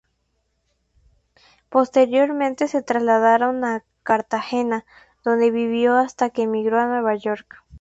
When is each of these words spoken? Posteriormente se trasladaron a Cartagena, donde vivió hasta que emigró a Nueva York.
Posteriormente 1.69 2.67
se 2.67 2.81
trasladaron 2.81 3.63
a 3.63 3.83
Cartagena, 4.01 4.83
donde 5.23 5.51
vivió 5.51 5.95
hasta 5.95 6.31
que 6.31 6.41
emigró 6.41 6.79
a 6.79 6.87
Nueva 6.87 7.13
York. 7.13 7.57